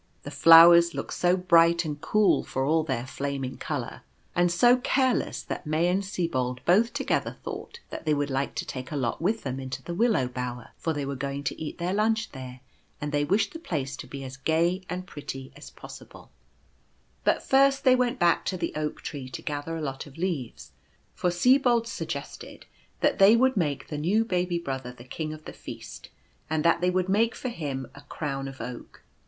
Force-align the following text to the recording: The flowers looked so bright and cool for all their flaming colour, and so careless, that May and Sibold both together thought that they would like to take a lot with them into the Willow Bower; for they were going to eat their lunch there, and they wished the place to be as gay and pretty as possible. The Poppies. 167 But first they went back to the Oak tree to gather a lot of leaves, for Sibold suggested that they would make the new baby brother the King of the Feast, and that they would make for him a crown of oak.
The 0.23 0.31
flowers 0.31 0.95
looked 0.95 1.13
so 1.13 1.37
bright 1.37 1.85
and 1.85 2.01
cool 2.01 2.43
for 2.43 2.65
all 2.65 2.81
their 2.83 3.05
flaming 3.05 3.57
colour, 3.59 4.01
and 4.35 4.51
so 4.51 4.77
careless, 4.77 5.43
that 5.43 5.67
May 5.67 5.87
and 5.89 6.01
Sibold 6.03 6.59
both 6.65 6.91
together 6.91 7.37
thought 7.43 7.79
that 7.91 8.03
they 8.07 8.15
would 8.15 8.31
like 8.31 8.55
to 8.55 8.65
take 8.65 8.91
a 8.91 8.95
lot 8.95 9.21
with 9.21 9.43
them 9.43 9.59
into 9.59 9.83
the 9.83 9.93
Willow 9.93 10.27
Bower; 10.27 10.69
for 10.75 10.91
they 10.91 11.05
were 11.05 11.15
going 11.15 11.43
to 11.43 11.61
eat 11.61 11.77
their 11.77 11.93
lunch 11.93 12.31
there, 12.31 12.61
and 12.99 13.11
they 13.11 13.23
wished 13.23 13.53
the 13.53 13.59
place 13.59 13.95
to 13.97 14.07
be 14.07 14.23
as 14.23 14.37
gay 14.37 14.81
and 14.89 15.05
pretty 15.05 15.53
as 15.55 15.69
possible. 15.69 16.31
The 17.23 17.33
Poppies. 17.33 17.51
167 17.51 17.73
But 17.83 17.83
first 17.83 17.83
they 17.83 17.95
went 17.95 18.17
back 18.17 18.43
to 18.45 18.57
the 18.57 18.73
Oak 18.75 19.03
tree 19.03 19.29
to 19.29 19.41
gather 19.43 19.77
a 19.77 19.81
lot 19.81 20.07
of 20.07 20.17
leaves, 20.17 20.71
for 21.13 21.29
Sibold 21.29 21.85
suggested 21.85 22.65
that 23.01 23.19
they 23.19 23.35
would 23.35 23.55
make 23.55 23.89
the 23.89 23.99
new 23.99 24.25
baby 24.25 24.57
brother 24.57 24.91
the 24.91 25.03
King 25.03 25.31
of 25.31 25.45
the 25.45 25.53
Feast, 25.53 26.09
and 26.49 26.65
that 26.65 26.81
they 26.81 26.89
would 26.89 27.07
make 27.07 27.35
for 27.35 27.49
him 27.49 27.85
a 27.93 28.01
crown 28.01 28.47
of 28.47 28.59
oak. 28.59 29.03